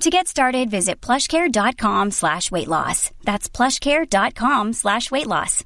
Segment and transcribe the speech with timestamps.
[0.00, 3.10] To get started, visit plushcare.com slash weight loss.
[3.24, 5.64] That's plushcare.com slash weight loss.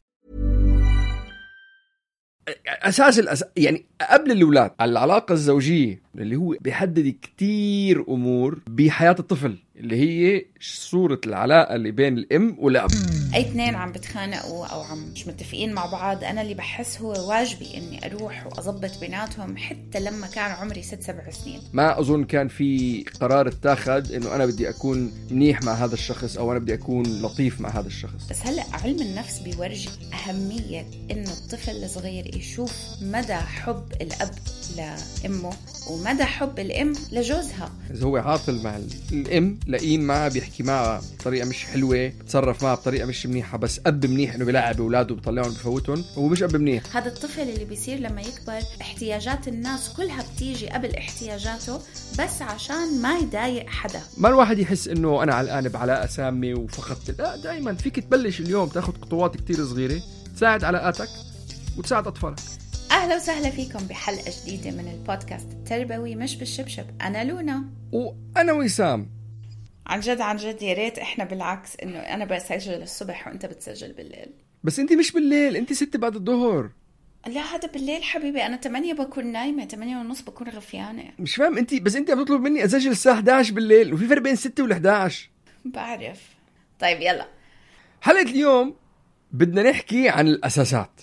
[2.66, 3.44] أساس الأس...
[3.56, 11.20] يعني قبل الاولاد العلاقه الزوجيه اللي هو بيحدد كتير امور بحياه الطفل اللي هي صورة
[11.26, 12.90] العلاقة اللي بين الأم والأب.
[13.34, 17.76] أي اثنين عم بتخانقوا أو عم مش متفقين مع بعض أنا اللي بحس هو واجبي
[17.76, 21.60] إني أروح وأظبط بيناتهم حتى لما كان عمري ست سبع سنين.
[21.72, 26.52] ما أظن كان في قرار اتاخذ إنه أنا بدي أكون منيح مع هذا الشخص أو
[26.52, 28.28] أنا بدي أكون لطيف مع هذا الشخص.
[28.30, 34.34] بس هلأ علم النفس بيورجي أهمية إنه الطفل الصغير يشوف مدى حب الأب
[34.76, 35.52] لأمه
[35.90, 37.72] ومدى حب الأم لجوزها.
[37.90, 38.78] إذا هو عاطل مع
[39.12, 44.06] الأم لاقيه معها بيحكي معها بطريقة مش حلوة بتصرف معها بطريقة مش منيحة بس اب
[44.06, 46.96] منيح إنه بيلاعب اولاده بيطلعهم بفوتهم هو مش اب منيح.
[46.96, 51.80] هذا الطفل اللي بيصير لما يكبر احتياجات الناس كلها بتيجي قبل احتياجاته
[52.18, 54.00] بس عشان ما يضايق حدا.
[54.18, 58.92] ما الواحد يحس إنه أنا علقان بعلاقة سامة وفقدت لا دائما فيك تبلش اليوم تاخذ
[59.00, 60.02] خطوات كتير صغيرة.
[60.36, 61.08] تساعد علاقاتك
[61.78, 62.38] وتساعد أطفالك.
[62.90, 66.84] أهلا وسهلا فيكم بحلقة جديدة من البودكاست التربوي مش بالشبشب.
[67.02, 67.64] أنا لونا.
[67.92, 69.17] وأنا وسام.
[69.88, 74.30] عن جد عن جد يا ريت إحنا بالعكس إنه أنا بسجل الصبح وأنت بتسجل بالليل.
[74.64, 76.70] بس أنت مش بالليل أنت ستة بعد الظهر.
[77.26, 81.04] لا هذا بالليل حبيبي أنا 8 بكون نايمة 8 ونص بكون غفيانة.
[81.18, 84.36] مش فاهم أنت بس أنت عم تطلب مني أسجل الساعة 11 بالليل وفي فرق بين
[84.36, 85.30] 6 وال 11
[85.64, 86.28] بعرف.
[86.80, 87.28] طيب يلا.
[88.00, 88.74] حلقه اليوم
[89.32, 91.00] بدنا نحكي عن الأساسات.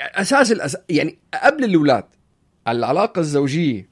[0.00, 0.76] أساس الأس...
[0.88, 2.04] يعني قبل الأولاد
[2.68, 3.88] العلاقة الزوجية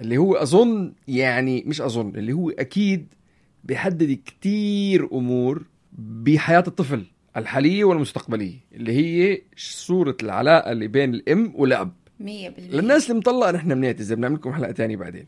[0.00, 3.14] اللي هو أظن يعني مش أظن اللي هو أكيد
[3.64, 5.62] بيحدد كتير أمور
[5.98, 7.04] بحياة الطفل
[7.36, 11.92] الحالية والمستقبلية اللي هي صورة العلاقة اللي بين الأم والأب.
[12.20, 12.24] 100%
[12.58, 15.26] للناس اللي مطلقة نحن بنعتذر بنعمل لكم حلقة تانية بعدين.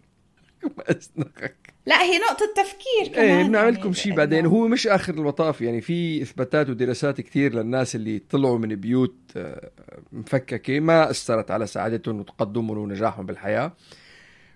[1.86, 4.46] لا هي نقطة تفكير كمان إيه بنعمل يعني لكم شيء لأنه- بعدين.
[4.46, 9.70] وهو مش آخر المطاف يعني في إثباتات ودراسات كثير للناس اللي طلعوا من بيوت آه،
[10.12, 13.72] مفككة ما أثرت على سعادتهم وتقدمهم ونجاحهم بالحياة.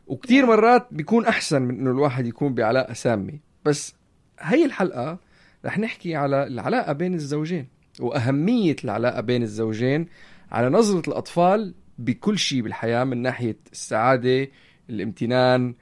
[0.07, 3.33] وكثير مرات بيكون أحسن من إنه الواحد يكون بعلاقة سامة.
[3.65, 3.95] بس
[4.41, 5.19] هي الحلقة
[5.65, 7.69] رح نحكي على العلاقة بين الزوجين
[8.01, 10.07] وأهمية العلاقة بين الزوجين
[10.51, 14.49] على نظرة الأطفال بكل شيء بالحياة من ناحية السعادة
[14.91, 15.75] الامتنان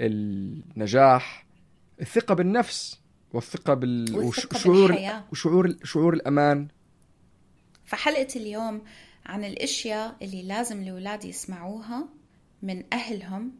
[0.00, 1.46] النجاح
[2.00, 3.00] الثقة بالنفس
[3.32, 5.24] والثقة بال والثقة وشعور بالحياة.
[5.32, 6.68] وشعور شعور الأمان
[7.84, 8.82] فحلقة اليوم
[9.26, 12.08] عن الأشياء اللي لازم الأولاد يسمعوها
[12.62, 13.52] من أهلهم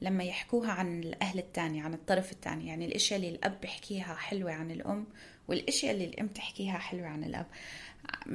[0.00, 4.70] لما يحكوها عن الأهل الثاني عن الطرف الثاني يعني الأشياء اللي الأب بيحكيها حلوة عن
[4.70, 5.06] الأم
[5.48, 7.46] والأشياء اللي الأم تحكيها حلوة عن الأب.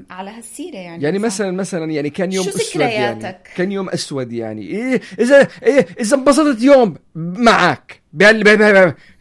[0.09, 1.25] على هالسيرة يعني يعني صح.
[1.25, 4.61] مثلا مثلا يعني كان يوم شو أسود يعني؟ كان يوم أسود يعني.
[4.61, 8.01] إيه اذا إيه إذا انبسطت يوم معك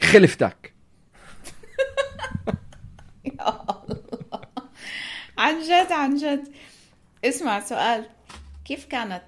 [0.03, 0.75] خلفتك.
[3.25, 4.03] يا الله.
[5.39, 6.49] عن جد عن جد.
[7.25, 8.05] اسمع سؤال.
[8.65, 9.23] كيف كانت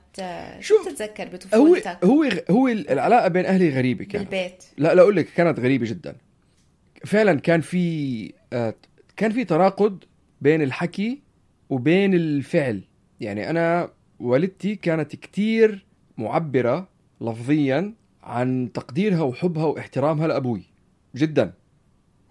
[0.61, 4.31] شو شوف، بتتذكر هو بطفولتك؟ هو هو العلاقة بين أهلي غريبة كانت.
[4.31, 4.65] بالبيت.
[4.79, 6.17] لا لا أقول لك كانت غريبة جدا.
[7.05, 8.75] فعلا كان في آه،
[9.17, 10.05] كان في تناقض
[10.41, 11.23] بين الحكي
[11.71, 12.83] وبين الفعل.
[13.21, 13.91] يعني أنا
[14.21, 15.87] والدتي كانت كتير
[16.19, 16.89] معبرة
[17.21, 20.63] لفظيا عن تقديرها وحبها واحترامها لأبوي
[21.17, 21.53] جدا.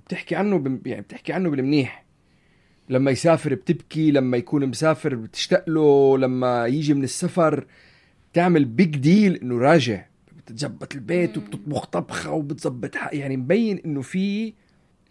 [0.06, 2.06] بتحكي عنه يعني بتحكي عنه بالمنيح.
[2.89, 7.65] لما يسافر بتبكي لما يكون مسافر بتشتاق له لما يجي من السفر
[8.33, 10.06] تعمل بيج ديل إنه راجع.
[10.38, 14.53] بتتظبط البيت وبتطبخ طبخة وبتظبط يعني مبين إنه في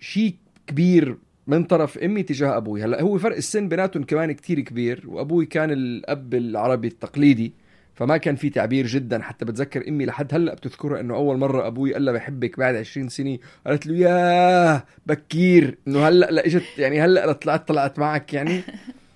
[0.00, 0.34] شيء
[0.66, 1.16] كبير
[1.46, 2.84] من طرف أمي تجاه أبوي.
[2.84, 7.52] هلأ هو فرق السن بيناتهم كمان كتير كبير وأبوي كان الأب العربي التقليدي.
[7.98, 9.22] فما كان في تعبير جدا.
[9.22, 13.08] حتى بتذكر أمي لحد هلأ بتذكرها إنه أول مرة أبوي قال لها بحبك بعد 20
[13.08, 13.38] سنة.
[13.66, 15.78] قالت له ياه بكير.
[15.88, 18.62] إنه هلأ لا إجت يعني هلأ طلعت طلعت معك يعني.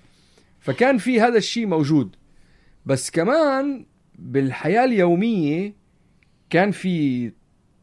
[0.65, 2.15] فكان في هذا الشيء موجود.
[2.85, 3.85] بس كمان
[4.15, 5.73] بالحياة اليومية
[6.49, 7.31] كان في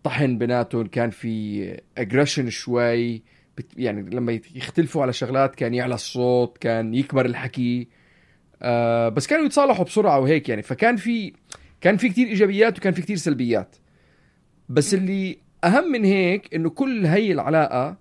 [0.02, 3.22] طحن بيناتهم كان في اجريشن شوي.
[3.76, 7.88] يعني لما يختلفوا على شغلات كان يعلى الصوت كان يكبر الحكي.
[8.62, 10.62] آه بس كانوا يتصالحوا بسرعة وهيك يعني.
[10.62, 11.32] فكان في
[11.80, 13.76] كان في كتير إيجابيات وكان في كتير سلبيات.
[14.68, 17.96] بس اللي أهم من هيك إنه كل هي العلاقة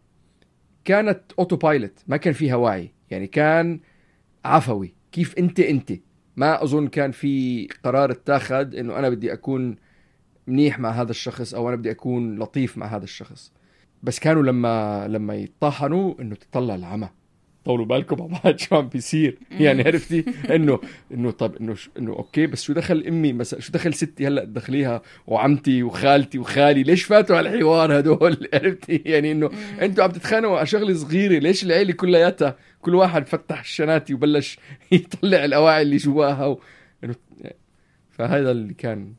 [0.85, 2.91] كانت auto pilot ما كان فيها وعي.
[3.09, 3.79] يعني كان
[4.45, 4.93] عفوي.
[5.11, 5.93] كيف أنت أنت.
[6.37, 9.75] ما أظن كان في قرار اتاخذ إنه أنا بدي أكون
[10.47, 13.53] منيح مع هذا الشخص أو أنا بدي أكون لطيف مع هذا الشخص.
[14.03, 17.09] بس كانوا لما لما يطحشوا إنه تطلع العمى.
[17.69, 19.37] طولوا بالكم على بعض شو عم بيصير.
[19.51, 20.25] يعني عرفتي؟
[20.55, 20.79] انه
[21.11, 25.01] إنه طب إنه إنه أوكي بس شو دخل أمي؟ مثلا شو دخل ستي هلأ تدخليها
[25.27, 29.49] وعمتي وخالتي وخالي ليش فاتوا على الحوار هدول؟ عرفتي؟ يعني إنه
[29.81, 34.59] أنتوا عم تتخانقوا على شغلة صغيرة ليش العيلة كلياتها؟ كل واحد فتح الشناتي وبلش
[34.91, 36.61] يطلع الأواعي اللي جواها و...
[37.03, 37.15] انه
[38.09, 39.13] فهذا اللي كان.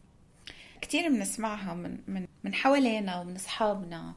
[0.81, 4.15] كثير بنسمعها من من من حوالينا ومن أصحابنا.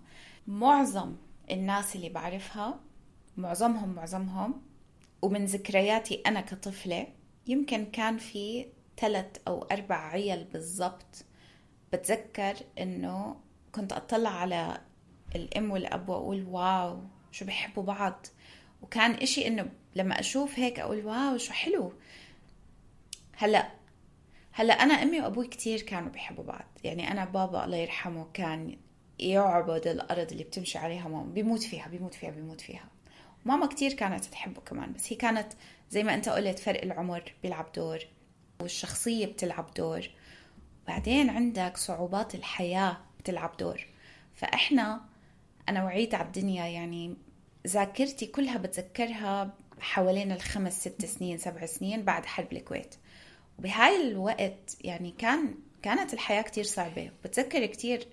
[0.47, 1.15] معظم
[1.51, 2.79] الناس اللي بعرفها
[3.37, 4.61] معظمهم معظمهم
[5.21, 7.07] ومن ذكرياتي أنا كطفلة
[7.47, 8.65] يمكن كان في
[8.97, 11.25] ثلاث أو أربع عيال بالضبط
[11.93, 13.35] بتذكر إنه
[13.71, 14.81] كنت أطلع على
[15.35, 16.99] الأم والأب وأقول واو
[17.31, 18.25] شو بيحبوا بعض؟
[18.81, 21.93] وكان إشي إنه لما أشوف هيك أقول واو شو حلو.
[23.37, 23.71] هلأ
[24.51, 26.65] هلأ أنا أمي وأبوي كتير كانوا بيحبوا بعض.
[26.83, 28.77] يعني أنا بابا الله يرحمه كان
[29.19, 32.92] يعبد الأرض اللي بتمشي عليها ماما بيموت فيها بيموت فيها بيموت فيها.
[33.45, 35.53] ماما كتير كانت تحبه كمان بس هي كانت
[35.91, 37.99] زي ما أنت قلت فرق العمر بيلعب دور
[38.61, 40.09] والشخصية بتلعب دور.
[40.87, 43.87] بعدين عندك صعوبات الحياة بتلعب دور.
[44.35, 45.01] فإحنا
[45.69, 47.15] أنا وعيت على الدنيا يعني
[47.67, 52.95] ذاكرتي كلها بتذكرها حوالين الخمس ست سنين سبع سنين بعد حرب الكويت.
[53.59, 57.11] وبهاي الوقت يعني كان كانت الحياة كتير صعبة.
[57.23, 58.07] بتذكر كتير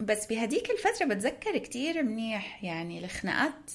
[0.00, 2.64] بس بهديك الفترة بتذكر كتير منيح.
[2.64, 3.70] يعني الخناقات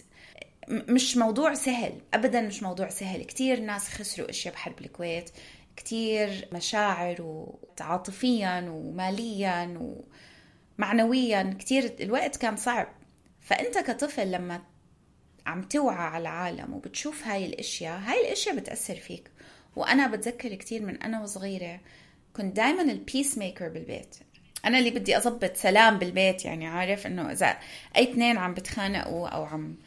[0.69, 2.01] مش موضوع سهل.
[2.13, 3.23] ابدا مش موضوع سهل.
[3.23, 5.29] كثير ناس خسروا أشياء بحرب الكويت.
[5.75, 9.79] كثير مشاعر وعاطفيا وماليا
[10.77, 11.57] ومعنويا.
[11.59, 12.87] كثير الوقت كان صعب.
[13.41, 14.61] فأنت كطفل لما
[15.45, 19.31] عم توعى على العالم وبتشوف هاي الأشياء هاي الأشياء بتأثر فيك.
[19.75, 21.79] وأنا بتذكر كثير من أنا وصغيرة
[22.33, 24.15] كنت دائما ال peacemaker بالبيت.
[24.65, 27.57] أنا اللي بدي أضبط سلام بالبيت يعني عارف إنه إذا
[27.95, 29.77] أي اثنين عم بتخانقوا أو عم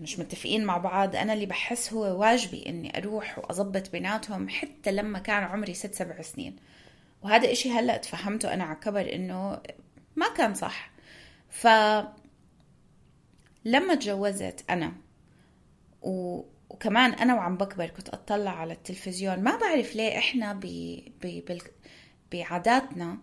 [0.00, 1.16] مش متفقين مع بعض.
[1.16, 6.22] أنا اللي بحس هو واجبي إني أروح وأظبط بيناتهم حتى لما كان عمري ست سبع
[6.22, 6.56] سنين.
[7.22, 9.60] وهذا إشي هلأ تفهمته أنا على كبر إنه
[10.16, 10.90] ما كان صح.
[11.50, 11.66] ف
[13.64, 14.92] لما تجوزت أنا
[16.02, 16.42] و...
[16.70, 19.40] وكمان أنا وعم بكبر كنت أطلع على التلفزيون.
[19.40, 20.60] ما بعرف ليه إحنا ب...
[21.22, 21.44] ب...
[21.44, 21.60] بال...
[22.32, 23.18] بعاداتنا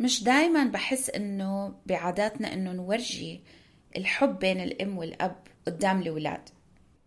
[0.00, 3.40] مش دايما بحس إنه بعاداتنا إنه نورجي
[3.96, 5.36] الحب بين الأم والأب.
[5.66, 6.48] قدام الأولاد.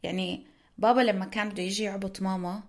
[0.04, 0.46] يعني
[0.78, 2.63] بابا لما كان بده يجي يعبط ماما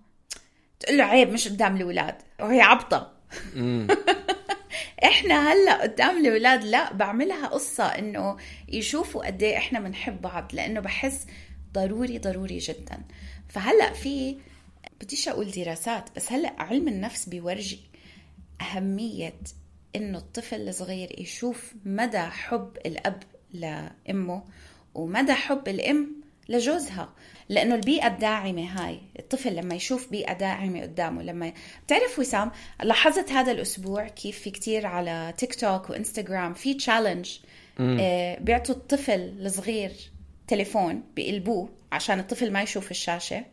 [0.81, 3.13] تقول له عيب مش قدام الأولاد وهي عبطة.
[5.05, 8.37] إحنا هلأ قدام الأولاد لا بعملها قصة إنه
[8.69, 11.27] يشوفوا قد إيه إحنا بنحب بعض لأنه بحس
[11.73, 13.03] ضروري ضروري جدا.
[13.49, 14.37] فهلأ في
[15.01, 17.81] بديش أقول دراسات بس هلأ علم النفس بيورجي
[18.61, 19.41] أهمية
[19.97, 23.23] إنه الطفل الصغير يشوف مدى حب الأب
[23.53, 24.45] لأمه
[24.97, 26.17] ومدى حب الأم
[26.49, 27.09] لجوزها
[27.49, 31.53] لأنه البيئة الداعمة هاي الطفل لما يشوف بيئة داعمة قدامه لما
[31.87, 32.51] بتعرف وسام
[32.83, 37.31] لاحظت هذا الأسبوع كيف في كتير على تيك توك وإنستغرام في تشالنج
[38.01, 39.93] آه بيعطوا الطفل الصغير
[40.49, 43.45] تليفون بقلبوه عشان الطفل ما يشوف الشاشة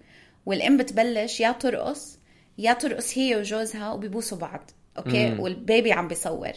[0.45, 2.19] والأم بتبلش يا ترقص
[2.57, 5.39] يا ترقص هي وجوزها وبيبوسوا بعض أوكي؟ مم.
[5.39, 6.51] والبيبي عم بيصور.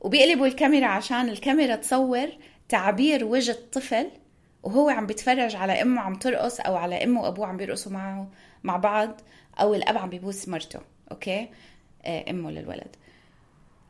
[0.00, 2.28] وبيقلبوا الكاميرا عشان الكاميرا تصور
[2.68, 4.10] تعبير وجه الطفل
[4.62, 8.30] وهو عم بيتفرج على أمه عم ترقص أو على أمه وأبوه عم بيرقصوا معه
[8.64, 9.20] مع بعض
[9.60, 11.48] أو الأب عم بيبوس مرته أوكي؟
[12.04, 12.96] آه، أمه للولد.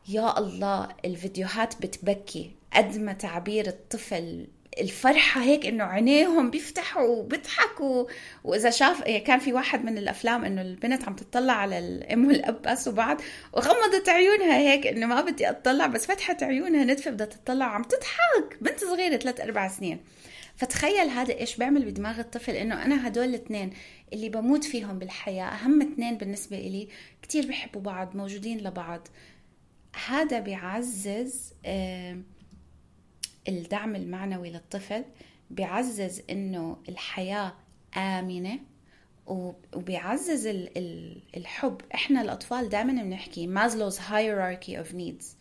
[0.09, 2.51] يا الله الفيديوهات بتبكي.
[2.73, 4.47] قد ما تعبير الطفل
[4.79, 8.05] الفرحة هيك إنه عينيهم بيفتحوا وبيضحكوا.
[8.43, 12.61] وإذا شاف يعني كان في واحد من الأفلام إنه البنت عم تطلع على الأم والاب
[12.61, 13.21] بس وبعض
[13.53, 18.57] وغمضت عيونها هيك إنه ما بدي أطلع بس فتحت عيونها ندفة بدها تطلع عم تضحك.
[18.61, 19.99] بنت صغيرة ثلاث أربع سنين.
[20.55, 23.73] فتخيل هذا إيش بيعمل بدماغ الطفل إنه أنا هدول الاثنين
[24.13, 26.87] اللي بموت فيهم بالحياة أهم اثنين بالنسبة إلي
[27.21, 29.07] كتير بيحبوا بعض موجودين لبعض.
[30.07, 32.17] هذا بيعزز آه
[33.49, 35.03] الدعم المعنوي للطفل
[35.49, 37.53] بيعزز إنه الحياة
[37.97, 38.59] آمنة
[39.27, 40.47] وبيعزز
[41.37, 41.81] الحب.
[41.95, 45.35] إحنا الأطفال دائما بنحكي Maslow's hierarchy of needs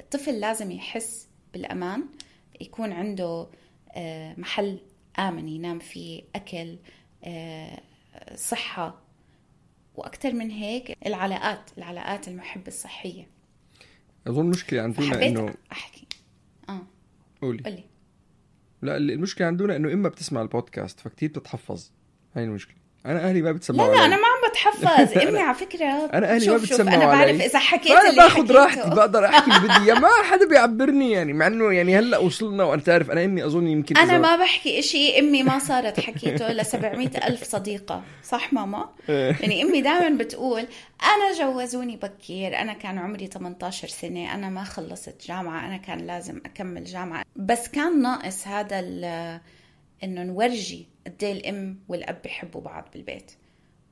[0.00, 2.04] الطفل لازم يحس بالأمان
[2.60, 3.46] يكون عنده
[3.92, 4.78] آه، محل
[5.18, 6.76] آمن ينام فيه أكل
[7.24, 7.80] آه،
[8.34, 9.00] صحة.
[9.94, 13.26] وأكثر من هيك العلاقات العلاقات المحبه الصحية.
[14.26, 16.06] أظن مشكلة عندنا إنه أحكي.
[17.42, 17.62] قولي.
[17.62, 17.84] قولي.
[18.82, 21.90] لا المشكلة عندنا إنه إما بتسمع البودكاست فكتير بتتحفظ.
[22.34, 22.76] هاي المشكلة.
[23.06, 25.84] أنا أهلي ما بتسمعوا لا لا أنا ما بتحفظ إمي على فكرة.
[26.14, 29.84] أنا أهلي ما بتسمعوا أنا بعرف إذا حكيت أنا باخذ راحتي بقدر أحكي اللي بدي.
[29.92, 33.66] اياه ما حدا بيعبرني يعني مع إنه يعني هلأ وصلنا وأنت عارف أنا امي أظن
[33.66, 38.02] يمكن أنا ما بحكي إشي إمي ما صارت حكيته ل 700 ألف صديقة.
[38.24, 39.36] صح ماما؟ إيه.
[39.40, 40.64] يعني إمي دائما بتقول
[41.02, 46.40] أنا جوزوني بكير أنا كان عمري 18 سنة أنا ما خلصت جامعة أنا كان لازم
[46.46, 47.24] أكمل جامعة.
[47.36, 48.78] بس كان ناقص هذا
[50.04, 53.32] إنه نورجي قد الام والأب بيحبوا بعض بالبيت.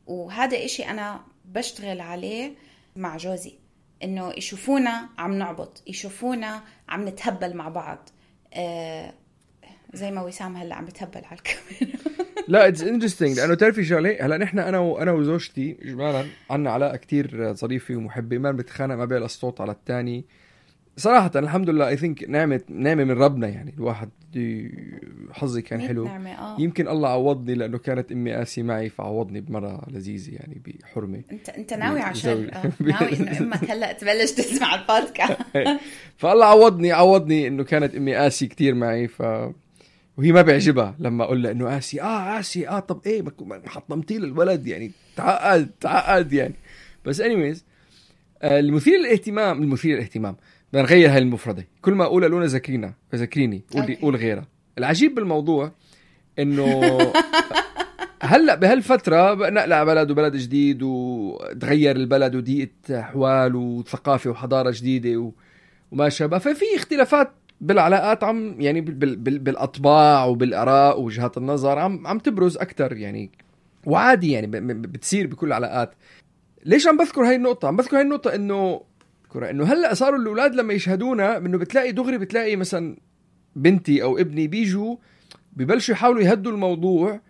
[0.09, 2.53] وهذا إشي أنا بشتغل عليه
[2.97, 3.53] مع جوزي
[4.03, 8.09] إنه يشوفونا عم نعبط يشوفونا عم نتهبل مع بعض.
[8.55, 9.15] آه
[9.93, 11.99] زي ما وسام هلأ عم بتهبل على الكاميرا.
[12.49, 17.55] لا it's interesting لأنه تعرفي شغلة هلأ نحن أنا وأنا وزوجتي اجمالا عنا علاقة كتير
[17.55, 20.25] ظريفه ومحبة ما بنتخانق ما بيعلى الصوت على الثاني
[20.99, 24.09] صراحة الحمد لله I think نعمة نعمة من ربنا يعني الواحد
[25.33, 26.05] حظي كان حلو.
[26.05, 26.61] نعمة آه.
[26.61, 31.23] يمكن الله عوضني لأنه كانت أمي قاسي معي فعوضني بمرة لذيذة يعني بحرمة.
[31.33, 32.73] أنت أنت ناوي شر آه.
[32.81, 35.39] ناوي انه أمك هلأ تبلش تسمع البودكاست.
[36.21, 39.23] فالله عوضني عوضني إنه كانت أمي قاسي كتير معي ف
[40.17, 43.25] وهي ما بيعجبها لما أقول لها إنه قاسي آه قاسي آه طب إيه
[43.67, 46.55] حطمتي للولد يعني تعقد تعقد يعني.
[47.05, 47.65] بس انيويز
[48.43, 50.37] آه، المثير للاهتمام المثير للاهتمام.
[50.73, 51.67] بدنا نغير هاي المفردة.
[51.83, 54.47] كل ما اقولها لونا ذكرينا ذكريني قول قول غيرها.
[54.79, 55.73] العجيب بالموضوع
[56.39, 56.99] إنه
[58.23, 65.33] هلأ بهالفترة نقلة على بلد وبلد جديد وتغير البلد وديقة أحوال وثقافة وحضارة جديدة و...
[65.93, 66.39] وما شابه.
[66.39, 69.17] ففي اختلافات بالعلاقات عم يعني بال...
[69.17, 69.39] بال...
[69.39, 73.31] بالأطباع وبالآراء ووجهات النظر عم عم تبرز أكثر يعني.
[73.87, 75.95] وعادي يعني بتصير بكل العلاقات.
[76.65, 78.81] ليش عم بذكر هاي النقطة؟ عم بذكر هاي النقطة إنه
[79.29, 79.51] كرة.
[79.51, 82.97] إنه هلأ صاروا الأولاد لما يشهدونا إنه بتلاقي دغري بتلاقي مثلا
[83.57, 84.97] بنتي أو ابني بيجوا
[85.53, 87.21] ببلشوا يحاولوا يهدوا الموضوع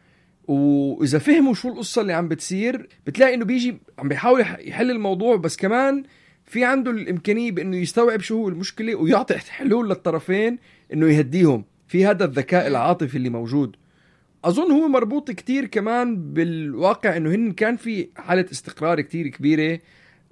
[0.48, 5.36] وإذا فهموا شو القصة اللي عم بتصير بتلاقي إنه بيجي عم بيحاول يحل الموضوع.
[5.36, 6.02] بس كمان
[6.44, 10.58] في عنده الإمكانية بإنه يستوعب شو هو المشكلة ويعطي حلول للطرفين
[10.92, 11.64] إنه يهديهم.
[11.88, 13.76] في هذا الذكاء العاطفي اللي موجود.
[14.44, 19.78] أظن هو مربوط كتير كمان بالواقع إنه هن كان في حالة استقرار كتير كبيرة.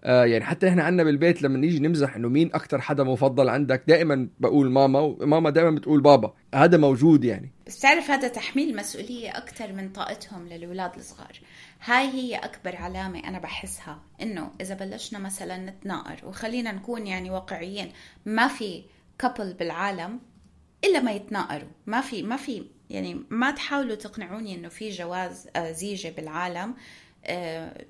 [0.05, 3.83] آه يعني حتى إحنا عندنا بالبيت لما نيجي نمزح إنه مين أكثر حدا مفضل عندك
[3.89, 6.35] دائما بقول ماما وماما دائما بتقول بابا.
[6.55, 7.53] هذا موجود يعني.
[7.67, 11.41] بس تعرف هذا تحميل مسؤولية أكثر من طاقتهم للأولاد الصغار.
[11.85, 17.93] هاي هي أكبر علامة أنا بحسها إنه إذا بلشنا مثلا نتناقر وخلينا نكون يعني واقعيين
[18.27, 18.83] ما في
[19.19, 20.21] كابل بالعالم
[20.85, 21.71] إلا ما يتناقروا.
[21.87, 26.75] ما في ما في يعني ما تحاولوا تقنعوني إنه في جواز آه، زيجة بالعالم
[27.25, 27.85] آه،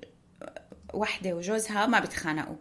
[0.93, 2.55] وحدة وجوزها ما بيتخانقوا.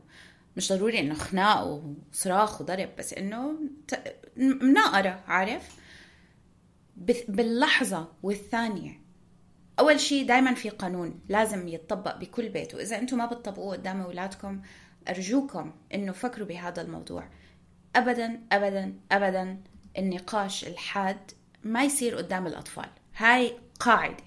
[0.56, 1.66] مش ضروري إنه خناق
[2.12, 3.54] وصراخ وضرب بس إنه
[4.36, 5.76] مناقرة عارف؟
[7.28, 9.00] باللحظة والثانية.
[9.78, 14.62] أول شيء دائما في قانون لازم يتطبق بكل بيت وإذا أنتم ما بتطبقوه قدام أولادكم
[15.08, 17.28] أرجوكم إنه فكروا بهذا الموضوع.
[17.96, 19.62] ابدا ابدا ابدا
[19.98, 21.30] النقاش الحاد
[21.64, 22.88] ما يصير قدام الأطفال.
[23.16, 24.24] هاي قاعدة.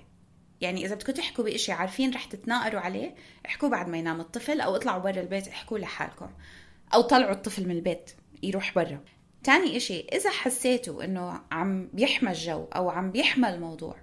[0.62, 4.76] يعني إذا بدكم تحكوا بشيء عارفين رح تتناقروا عليه احكوا بعد ما ينام الطفل أو
[4.76, 6.30] اطلعوا برا البيت احكوا لحالكم.
[6.94, 8.12] أو طلعوا الطفل من البيت
[8.44, 9.04] يروح برا.
[9.44, 13.96] تاني إشي إذا حسيتوا إنه عم بيحمى الجو أو عم بيحمى الموضوع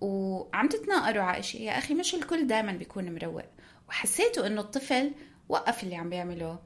[0.00, 3.44] وعم تتناقروا على إشي يا أخي مش الكل دائما بيكون مروق.
[3.88, 5.12] وحسيتوا إنه الطفل
[5.48, 6.58] وقف اللي عم بيعمله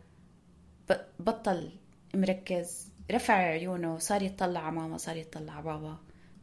[1.19, 1.73] بطل
[2.15, 5.99] مركز رفع عيونه صار يطلع على ماما صار يطلع على بابا.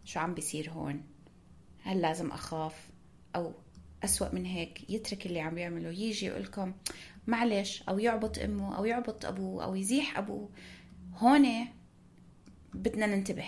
[0.06, 1.17] شو عم بيصير هون؟
[1.88, 2.90] هل لازم أخاف
[3.36, 3.54] أو
[4.04, 6.74] أسوأ من هيك يترك اللي عم يعمله يجي يقولكم
[7.28, 10.50] معلش أو يعبط أمه أو يعبط أبوه أو يزيح أبوه.
[11.16, 11.68] هون
[12.74, 13.46] بدنا ننتبه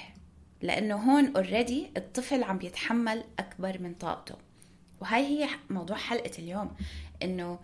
[0.62, 4.36] لأنه هون اوريدي الطفل عم بيتحمل أكبر من طاقته.
[5.02, 6.72] وهي هي موضوع حلقة اليوم
[7.24, 7.60] إنه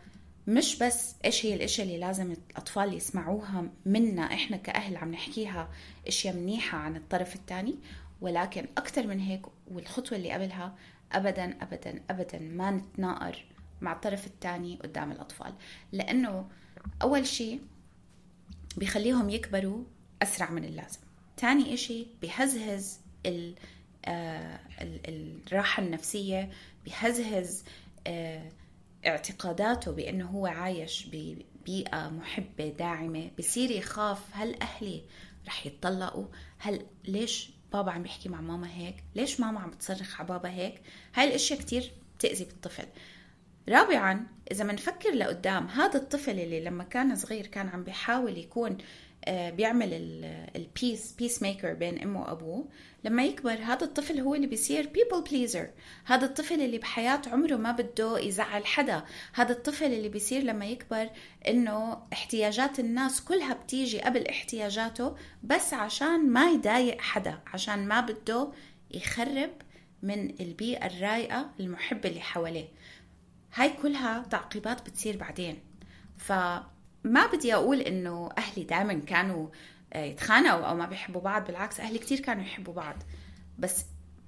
[0.48, 5.70] مش بس إيش هي الاشياء اللي لازم الأطفال يسمعوها منا إحنا كأهل عم نحكيها
[6.08, 7.76] إشياء منيحة عن الطرف الثاني
[8.22, 9.42] ولكن أكثر من هيك
[9.72, 10.76] والخطوة اللي قبلها
[11.12, 13.46] أبدا أبدا أبدا ما نتناقر
[13.82, 15.54] مع الطرف الثاني قدام الأطفال.
[15.92, 16.48] لأنه
[17.02, 17.62] أول شيء
[18.78, 19.84] بيخليهم يكبروا
[20.22, 21.00] أسرع من اللازم.
[21.38, 23.56] تاني إشي بيهزهز ال
[24.06, 26.50] آه الراحة النفسية
[26.86, 27.64] بيهزهز
[28.08, 28.52] آه،
[29.06, 35.04] اعتقاداته بأنه هو عايش ببيئة محبة داعمة بصير يخاف هل أهلي
[35.48, 36.26] رح يتطلقوا؟
[36.58, 38.96] هل ليش بابا عم بيحكي مع ماما هيك.
[39.16, 40.82] ليش ماما عم بتصرخ على بابا هيك؟
[41.16, 42.86] هاي الأشياء كتير بتأذي بالطفل.
[43.70, 48.78] رابعا إذا منفكر لقدام هذا الطفل اللي لما كان صغير كان عم بيحاول يكون آه،
[49.30, 49.90] بيعمل
[50.56, 52.68] ال peace peacemaker بين أمه وأبوه.
[53.04, 55.68] لما يكبر هذا الطفل هو اللي بيصير people pleaser.
[56.06, 59.04] هذا الطفل اللي بحياة عمره ما بده يزعل حدا.
[59.34, 61.10] هذا الطفل اللي بيصير لما يكبر
[61.48, 68.52] إنه احتياجات الناس كلها بتيجي قبل احتياجاته بس عشان ما يضايق حدا عشان ما بده
[68.92, 69.52] يخرب
[70.04, 72.68] من البيئة الرايقة المحبة اللي حواليه.
[73.54, 75.60] هاي كلها تعقيبات بتصير بعدين.
[77.06, 79.48] فما بدي أقول إنه أهلي دائما كانوا
[79.94, 82.96] آه، يتخانقوا أو ما بيحبوا بعض بالعكس أهلي كتير كانوا يحبوا بعض.
[83.60, 83.86] بس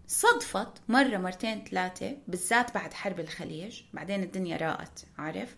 [0.07, 3.81] صدفت مرة مرتين ثلاثة بالذات بعد حرب الخليج.
[3.93, 5.55] بعدين الدنيا راقت عارف؟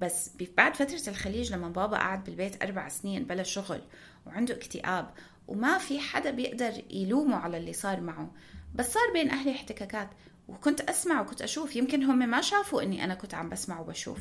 [0.00, 3.80] بس بعد فترة الخليج لما بابا قعد بالبيت أربع سنين بلا شغل
[4.26, 5.10] وعنده اكتئاب
[5.48, 8.34] وما في حدا بيقدر يلومه على اللي صار معه.
[8.74, 10.08] بس صار بين أهلي احتكاكات
[10.48, 11.76] وكنت أسمع وكنت أشوف.
[11.76, 14.18] يمكن هم ما شافوا إني أنا كنت عم بسمع وبشوف.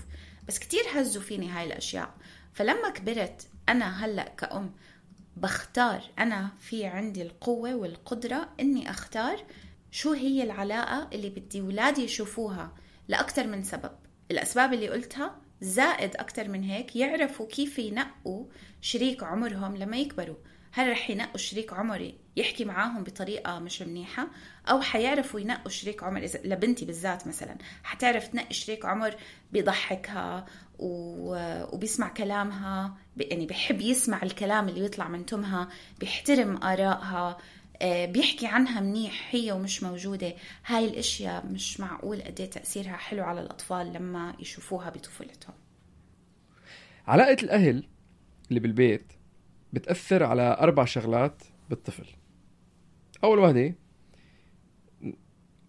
[0.47, 2.13] بس كتير هزوا فيني هاي الأشياء.
[2.59, 4.71] فلما كبرت أنا هلأ كأم
[5.37, 9.43] بختار أنا في عندي القوة والقدرة إني أختار
[9.91, 12.75] شو هي العلاقة اللي بدي ولادي يشوفوها
[13.07, 13.91] لأكثر من سبب.
[14.31, 18.45] الأسباب اللي قلتها زائد أكثر من هيك يعرفوا كيف ينقوا
[18.81, 20.37] شريك عمرهم لما يكبروا.
[20.71, 24.27] هل رح ينقوا شريك عمري يحكي معاهم بطريقة مش منيحة
[24.69, 26.23] أو حيعرفوا ينقوا شريك عمر.
[26.23, 29.15] إذا لبنتي بالذات مثلا حتعرف تنقي شريك عمر
[29.51, 30.45] بيضحكها
[30.79, 35.69] وبيسمع كلامها يعني بحب يسمع الكلام اللي يطلع من تمها
[35.99, 37.37] بيحترم آرائها
[37.81, 40.33] آه، بيحكي عنها منيح هي ومش موجودة.
[40.65, 45.55] هاي الأشياء مش معقول قد إيه تأثيرها حلو على الأطفال لما يشوفوها بطفولتهم.
[47.07, 47.87] علاقة الأهل
[48.49, 49.13] اللي بالبيت
[49.73, 52.05] بتأثر على أربع شغلات بالطفل.
[53.23, 53.75] أول وحدة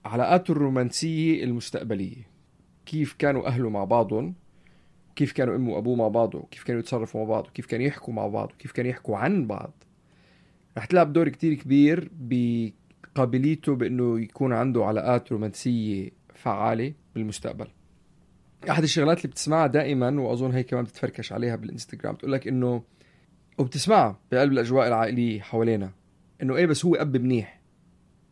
[0.05, 2.31] علاقاته الرومانسية المستقبلية.
[2.87, 4.35] كيف كانوا أهله مع بعضهم؟
[5.17, 8.27] كيف كانوا أمه وأبوه مع بعض كيف كانوا يتصرفوا مع بعض؟ كيف كانوا يحكوا مع
[8.27, 9.73] بعض؟ كيف كانوا يحكوا عن بعض؟
[10.79, 17.67] رح تلعب دور كتير كبير بقابليته بأنه يكون عنده علاقات رومانسية فعالة بالمستقبل.
[18.71, 22.83] أحد الشغلات اللي بتسمعها دائما وأظن هي كمان بتتفركش عليها بالإنستغرام بتقول لك إنه
[23.59, 26.00] وبتسمعها بقلب الأجواء العائلية حوالينا.
[26.43, 27.61] إنه إيه بس هو أب منيح.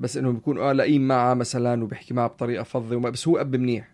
[0.01, 3.89] بس إنه بيكون آه لئيم معها مثلا وبيحكي معها بطريقة فظه بس هو أب منيح.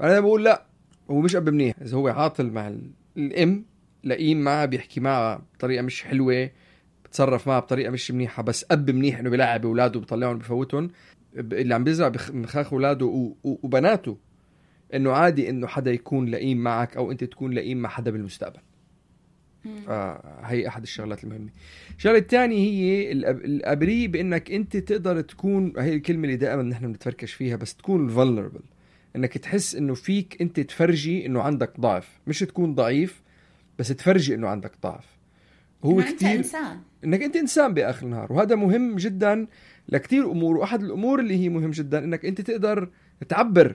[0.00, 0.66] أنا بقول لأ
[1.10, 1.74] هو مش أب منيح.
[1.82, 2.74] إذا هو عاطل مع
[3.16, 3.64] الأم
[4.04, 6.50] لئيم معها بيحكي معها بطريقة مش حلوة
[7.04, 10.90] بتصرف معها بطريقة مش منيحة بس أب منيح إنه بيلعب أولاده بيطلعهم بفوتهم.
[11.34, 14.16] اللي عم بيزرع بمخاخ أولاده وبناته
[14.94, 18.60] إنه عادي إنه حدا يكون لئيم معك أو أنت تكون لئيم مع حدا بالمستقبل.
[19.86, 21.48] فهي أحد الشغلات المهمة.
[21.96, 27.56] الشغلة الثانية هي الأبري بإنك أنت تقدر تكون هي الكلمة اللي دائما نحن بنتفركش فيها
[27.56, 28.62] بس تكون vulnerable.
[29.16, 32.20] إنك تحس إنه فيك أنت تفرجي إنه عندك ضعف.
[32.26, 33.22] مش تكون ضعيف
[33.78, 35.06] بس تفرجي إنه عندك ضعف.
[35.84, 36.80] هو كثير أنت إنسان.
[37.04, 38.32] إنك أنت إنسان بآخر النهار.
[38.32, 39.46] وهذا مهم جدا
[39.88, 40.56] لكثير أمور.
[40.56, 42.88] وأحد الأمور اللي هي مهم جدا إنك أنت تقدر
[43.28, 43.74] تعبر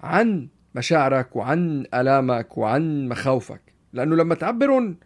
[0.00, 3.71] عن مشاعرك وعن آلامك وعن مخاوفك.
[3.92, 4.96] لأنه لما تعبرهم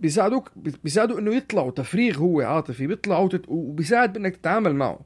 [0.00, 3.28] بيساعدوك بيساعدوا إنه يطلعوا تفريغ هو عاطفي بيطلعوا.
[3.48, 5.00] وبيساعد بإنك تتعامل معه.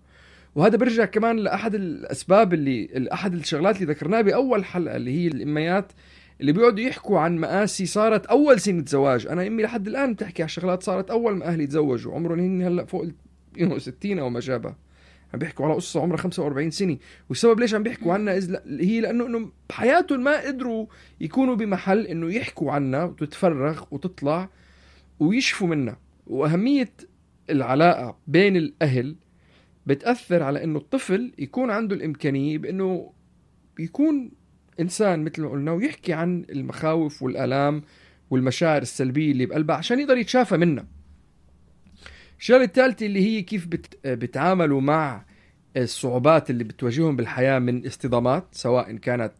[0.54, 5.92] وهذا برجع كمان لأحد الأسباب اللي احد الشغلات اللي ذكرناها بأول حلقة اللي هي الاميات
[6.40, 9.26] اللي بيقعدوا يحكوا عن مآسي صارت أول سنة زواج.
[9.26, 12.14] أنا أمي لحد الآن بتحكي على شغلات صارت أول ما أهلي تزوجوا.
[12.14, 13.06] عمرهم هن هلأ فوق
[13.78, 14.74] 60 أو ما شابه.
[15.36, 16.96] عم بيحكوا على قصة عمرها 45 سنة.
[17.28, 18.34] والسبب ليش عم بيحكوا عنها
[18.66, 20.86] هي لأنه إنه بحياتهم ما قدروا
[21.20, 24.48] يكونوا بمحل إنه يحكوا عنها وتتفرغ وتطلع
[25.20, 25.98] ويشفوا منها.
[26.26, 26.92] وأهمية
[27.50, 29.16] العلاقة بين الأهل
[29.86, 33.12] بتأثر على إنه الطفل يكون عنده الإمكانية بإنه
[33.78, 34.30] يكون
[34.80, 37.82] إنسان مثل ما قلنا ويحكي عن المخاوف والآلام
[38.30, 40.86] والمشاعر السلبية اللي بقلبها عشان يقدر يتشافى منها.
[42.38, 44.06] الشغلة الثالثه اللي هي كيف بت...
[44.06, 45.24] بتعاملوا مع
[45.76, 49.32] الصعوبات اللي بتواجههم بالحياة من اصطدامات سواء كانت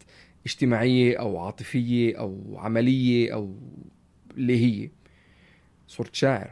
[0.46, 3.56] اجتماعية أو عاطفية أو عملية أو
[4.37, 4.90] اللي هي.
[5.88, 6.50] صرت شاعر.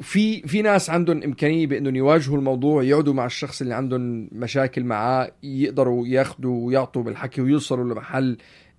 [0.00, 5.32] في في ناس عندهم إمكانية بأنهم يواجهوا الموضوع يقعدوا مع الشخص اللي عندهم مشاكل معاه
[5.42, 8.36] يقدروا ياخذوا ويعطوا بالحكي ويوصلوا لمحل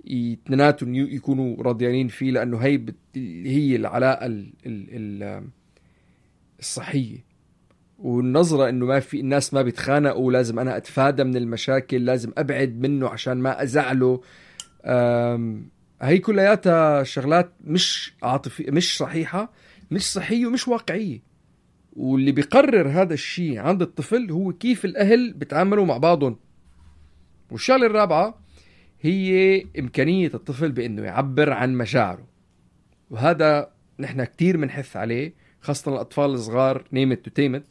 [0.08, 2.96] اثنيناتهم يكونوا راضيانين فيه لأنه هي بت...
[3.46, 4.54] هي العلاقة ال...
[4.66, 4.88] ال...
[4.92, 5.44] ال...
[6.60, 7.30] الصحية.
[8.00, 13.10] والنظرة إنه ما في الناس ما بيتخانقوا لازم أنا أتفادى من المشاكل لازم أبعد منه
[13.10, 14.22] عشان ما أزعله.
[16.02, 19.52] هي كلياتها شغلات مش عاطفية مش صحيحة
[19.92, 21.22] مش صحية ومش واقعية.
[21.94, 26.40] واللي بيقرر هذا الشيء عند الطفل هو كيف الأهل بيتعاملوا مع بعضهم.
[27.52, 28.42] والشغلة الرابعة
[29.02, 32.28] هي إمكانية الطفل بأنه يعبر عن مشاعره.
[33.10, 35.34] وهذا نحن كتير بنحث عليه.
[35.62, 37.66] خاصة الأطفال الصغار نيمت وتيمت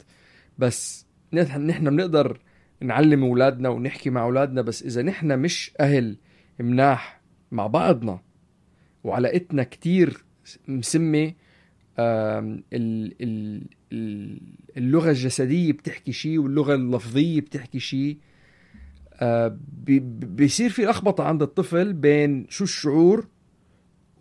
[0.57, 2.39] بس نحن بنقدر
[2.81, 6.17] نعلم أولادنا ونحكي مع أولادنا بس إذا نحن مش أهل
[6.59, 7.21] مناح
[7.51, 8.19] مع بعضنا
[9.03, 10.23] وعلاقتنا كتير
[10.67, 11.33] مسمة
[11.99, 14.41] آم، ال- ال- ال-
[14.77, 18.17] اللغة الجسدية بتحكي شيء واللغة اللفظية بتحكي شيء
[19.21, 23.27] آه، بي- بيصير في لخبطة عند الطفل بين شو الشعور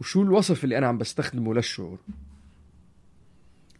[0.00, 1.98] وشو الوصف اللي أنا عم بستخدمه للشعور.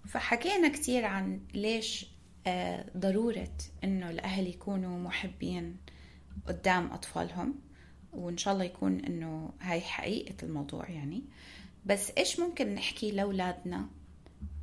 [0.08, 2.06] فحكينا كتير عن ليش
[2.46, 5.76] آه، ضرورة إنه الأهل يكونوا محبين
[6.46, 7.54] قدام أطفالهم
[8.12, 11.24] وإن شاء الله يكون إنه هاي حقيقة الموضوع يعني.
[11.86, 13.88] بس إيش ممكن نحكي لأولادنا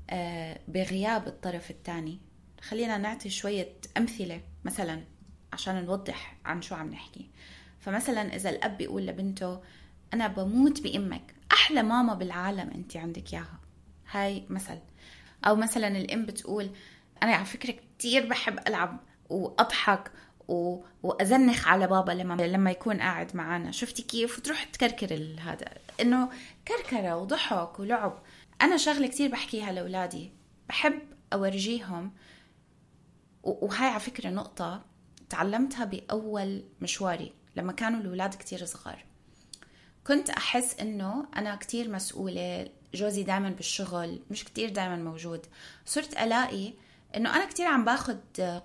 [0.09, 2.19] آه، بغياب الطرف الثاني
[2.61, 5.03] خلينا نعطي شوية أمثلة مثلا
[5.53, 7.29] عشان نوضح عن شو عم نحكي.
[7.79, 9.61] فمثلا إذا الأب بيقول لبنته
[10.13, 13.59] أنا بموت بأمك أحلى ماما بالعالم أنت عندك إياها.
[14.11, 14.79] هاي مثل.
[15.47, 16.69] أو مثلا الأم بتقول
[17.23, 20.11] أنا على فكرة كتير بحب ألعب وأضحك
[20.47, 20.83] و...
[21.03, 25.65] وأزنخ على بابا لما لما يكون قاعد معنا شفتي كيف؟ وتروح تكركر هذا
[26.01, 26.29] إنه
[26.67, 28.19] كركرة وضحك ولعب.
[28.61, 30.31] أنا شغلة كتير بحكيها لأولادي.
[30.69, 30.99] بحب
[31.33, 32.11] أورجيهم
[33.43, 34.85] و- وهاي على فكرة نقطة
[35.29, 39.05] تعلمتها بأول مشواري لما كانوا الأولاد كتير صغار.
[40.07, 45.45] كنت أحس إنه أنا كتير مسؤولة جوزي دايما بالشغل مش كتير دايما موجود.
[45.85, 46.73] صرت ألاقي
[47.15, 48.19] إنه أنا كتير عم باخد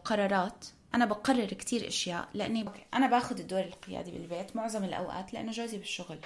[0.04, 0.64] قرارات.
[0.94, 2.64] أنا بقرر كتير أشياء لأني
[2.94, 6.18] أنا باخد الدور القيادي بالبيت معظم الأوقات لأنه جوزي بالشغل.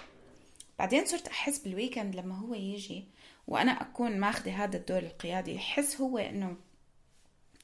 [0.78, 3.04] بعدين صرت أحس بالويكند لما هو يجي
[3.48, 6.56] وأنا أكون ماخذة هذا الدور القيادي يحس هو إنه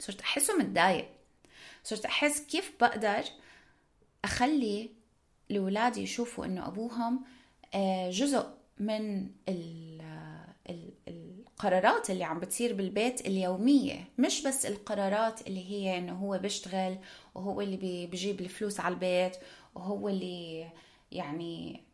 [0.00, 1.08] صرت أحسه متضايق.
[1.84, 3.24] صرت أحس كيف بقدر
[4.24, 4.90] أخلي
[5.50, 7.24] الأولاد يشوفوا إنه أبوهم
[7.74, 8.46] آه، جزء
[8.78, 10.00] من ال-
[11.08, 16.98] القرارات اللي عم بتصير بالبيت اليومية مش بس القرارات اللي هي إنه هو بيشتغل
[17.34, 19.36] وهو اللي بيجيب الفلوس على البيت
[19.74, 20.66] وهو اللي
[21.12, 21.84] يعني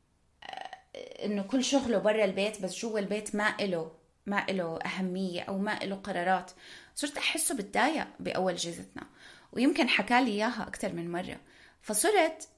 [1.24, 3.92] إنه كل شغله برا البيت بس جوا البيت ما إله
[4.26, 6.50] ما إله أهمية أو ما إله قرارات.
[6.94, 9.06] صرت أحسه بتضايق بأول جيزتنا
[9.52, 11.40] ويمكن حكى لي إياها أكثر من مرة.
[11.82, 12.48] فصرت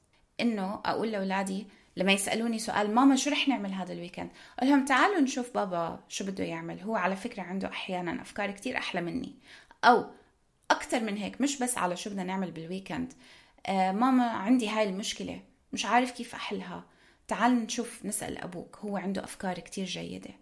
[0.41, 1.67] إنه أقول لأولادي
[1.99, 6.25] لما يسألوني سؤال ماما شو رح نعمل هذا الويكند أقول لهم تعالوا نشوف بابا شو
[6.25, 9.35] بده يعمل هو على فكرة عنده أحيانا أفكار كتير أحلى مني.
[9.85, 10.07] أو
[10.71, 13.13] أكتر من هيك مش بس على شو بدنا نعمل بالويكند
[13.67, 15.41] آه ماما عندي هاي المشكلة
[15.73, 16.85] مش عارف كيف أحلها
[17.29, 20.35] تعال نشوف نسأل أبوك هو عنده أفكار كتير جيدة.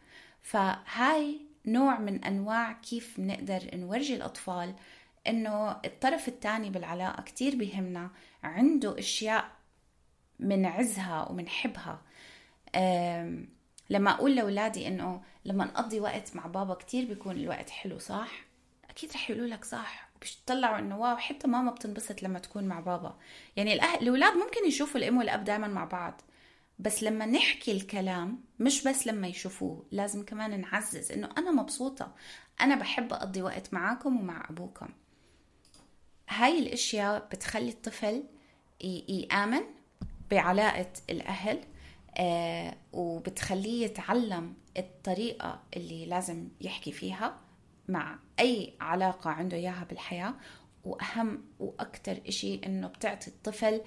[0.43, 4.75] فهاي نوع من أنواع كيف بنقدر نورجي الأطفال
[5.27, 8.11] إنه الطرف الثاني بالعلاقة كتير بيهمنا
[8.43, 9.57] عنده أشياء
[10.41, 12.01] منعزها ومنحبها
[13.91, 18.31] لما أقول لأولادي إنه لما نقضي وقت مع بابا كتير بيكون الوقت حلو صح؟
[18.91, 20.09] أكيد رح يقولوا لك صح.
[20.21, 23.17] بيطلعوا إنه واو حتى ماما بتنبسط لما تكون مع بابا.
[23.57, 26.21] يعني الأهل الأولاد ممكن يشوفوا الأم والأب دائما مع بعض.
[26.79, 32.15] بس لما نحكي الكلام مش بس لما يشوفوه لازم كمان نعزز إنه أنا مبسوطة.
[32.61, 34.89] أنا بحب أقضي وقت معاكم ومع أبوكم.
[36.29, 38.25] هاي الأشياء بتخلي الطفل
[38.85, 39.63] ي- يآمن
[40.31, 41.61] بعلاقة الأهل
[42.19, 47.41] آه، وبتخليه يتعلم الطريقة اللي لازم يحكي فيها
[47.89, 50.35] مع أي علاقة عنده إياها بالحياة.
[50.85, 53.81] وأهم وأكتر إشي إنه بتعطي الطفل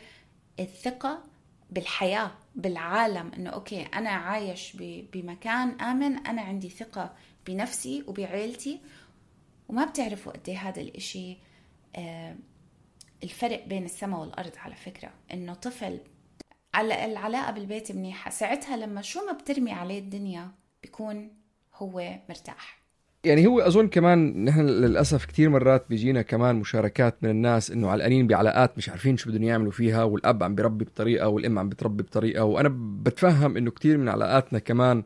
[0.60, 1.24] الثقة
[1.70, 4.78] بالحياة بالعالم إنه أوكي أنا عايش
[5.14, 7.14] بمكان آمن أنا عندي ثقة
[7.48, 8.80] بنفسي وبعيلتي.
[9.70, 11.38] وما بتعرفوا قد إيه هذا الإشي
[11.96, 12.36] آه،
[13.24, 15.12] الفرق بين السماء والأرض على فكرة.
[15.34, 16.00] إنه طفل
[16.74, 18.32] على العلاقة بالبيت منيحة.
[18.32, 20.52] ساعتها لما شو ما بترمي عليه الدنيا
[20.84, 21.32] بيكون
[21.76, 22.80] هو مرتاح.
[23.24, 28.28] يعني هو أظن كمان نحن للأسف كثير مرات بيجينا كمان مشاركات من الناس إنه علقانين
[28.28, 32.44] بعلاقات مش عارفين شو بدهم يعملوا فيها والأب عم بيربي بطريقة والأم عم بتربي بطريقة.
[32.44, 32.70] وأنا
[33.04, 35.04] بتفهم إنه كثير من علاقاتنا كمان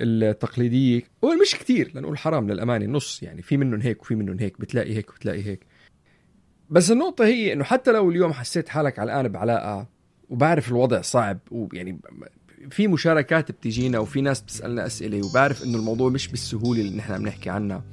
[0.00, 4.96] التقليدية ومش كثير لنقول حرام للأمانة نص يعني في منهم هيك وفي منهم هيك بتلاقي
[4.96, 5.66] هيك وبتلاقي هيك.
[6.70, 9.97] بس النقطة هي إنه حتى لو اليوم حسيت حالك علقان بعلاقة
[10.30, 12.00] وبعرف الوضع صعب ويعني
[12.70, 17.22] في مشاركات بتجينا وفي ناس بتسألنا أسئلة وبعرف إنه الموضوع مش بالسهولة اللي نحن عم
[17.26, 17.84] نحكي عنها.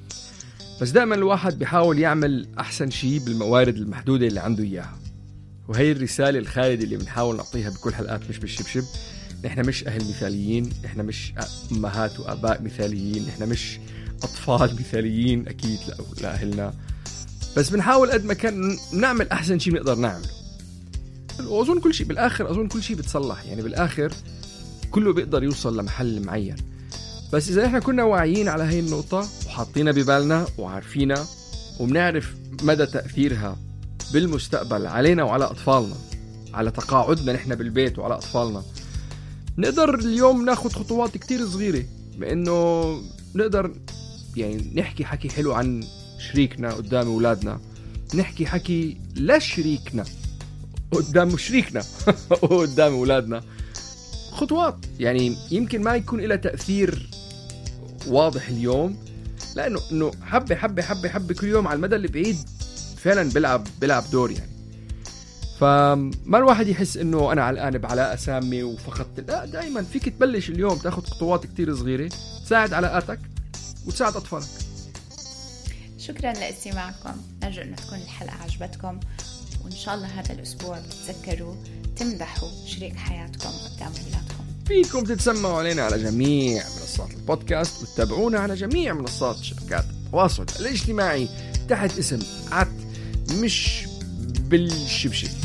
[0.81, 4.99] بس دائما الواحد بيحاول يعمل أحسن شيء بالموارد المحدودة اللي عنده إياها.
[5.67, 8.83] وهي الرسالة الخالدة اللي بنحاول نعطيها بكل حلقات مش بالشبشب.
[9.45, 11.33] نحن مش أهل مثاليين نحن مش
[11.71, 13.79] أمهات وآباء مثاليين نحن مش
[14.23, 15.79] أطفال مثاليين أكيد
[16.21, 16.73] لأهلنا
[17.57, 20.44] بس بنحاول قد ما كان نعمل أحسن شيء بنقدر نعمله.
[21.39, 23.45] واظن كل شيء بالآخر أظن كل شيء بتصلح.
[23.45, 24.13] يعني بالآخر
[24.91, 26.55] كله بيقدر يوصل لمحل معين.
[27.33, 31.25] بس إذا إحنا كنا واعيين على هاي النقطة وحاطينها ببالنا وعارفينها
[31.79, 33.57] وبنعرف مدى تأثيرها
[34.13, 35.95] بالمستقبل علينا وعلى أطفالنا
[36.53, 38.63] على تقاعدنا نحن بالبيت وعلى أطفالنا
[39.57, 41.83] نقدر اليوم ناخد خطوات كتير صغيرة
[42.17, 42.85] بأنه
[43.35, 43.75] نقدر
[44.35, 45.83] يعني نحكي حكي حلو عن
[46.31, 47.59] شريكنا قدام أولادنا
[48.15, 50.05] نحكي حكي لشريكنا.
[50.95, 51.83] قدام شريكنا
[52.41, 53.41] وقدام أولادنا.
[54.31, 54.75] خطوات.
[54.99, 57.09] يعني يمكن ما يكون لها تأثير
[58.07, 58.97] واضح اليوم
[59.55, 62.37] لأنه إنه حبة حبة حبة حبة كل يوم على المدى البعيد
[62.97, 64.51] فعلا بيلعب بيلعب دور يعني.
[65.59, 71.03] فما الواحد يحس إنه أنا علقان بعلاقة سامة وفقدت؟ لا دائما فيك تبلش اليوم تاخذ
[71.05, 72.09] خطوات كتير صغيرة
[72.45, 73.19] تساعد علاقاتك
[73.87, 74.45] وتساعد أطفالك.
[75.97, 78.99] شكرا لاستماعكم نرجو ان تكون الحلقة عجبتكم.
[79.65, 81.55] وإن شاء الله هذا الأسبوع تتذكروا
[81.95, 84.43] تمدحوا شريك حياتكم قدام أولادكم.
[84.67, 91.29] فيكم تتسمعوا علينا على جميع منصات البودكاست وتتابعونا على جميع منصات شبكات التواصل الاجتماعي
[91.69, 92.19] تحت اسم
[92.51, 92.67] عت
[93.31, 93.87] مش
[94.39, 95.44] بالشبشب.